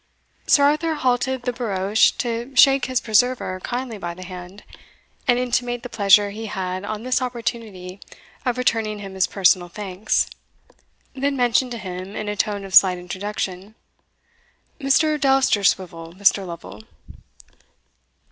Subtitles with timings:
[0.47, 4.63] Sir Arthur halted the barouche to shake his preserver kindly by the hand,
[5.27, 7.99] and intimate the pleasure he had on this opportunity
[8.43, 10.27] of returning him his personal thanks;
[11.13, 13.75] then mentioned to him, in a tone of slight introduction,
[14.79, 15.19] "Mr.
[15.19, 16.47] Dousterswivel, Mr.
[16.47, 16.83] Lovel."